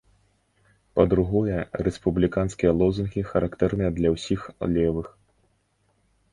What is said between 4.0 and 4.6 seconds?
для ўсіх